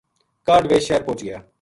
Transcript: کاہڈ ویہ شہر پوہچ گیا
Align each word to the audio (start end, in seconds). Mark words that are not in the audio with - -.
کاہڈ 0.47 0.63
ویہ 0.69 0.85
شہر 0.87 1.01
پوہچ 1.05 1.19
گیا 1.25 1.37